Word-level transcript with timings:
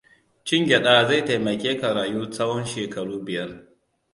Cin 0.45 0.65
gyaɗa 0.67 0.93
zai 1.07 1.21
taimake 1.25 1.71
ka 1.81 1.87
rayu 1.95 2.21
tsawon 2.33 2.65
shekaru 2.71 3.15
biyar. 3.25 3.51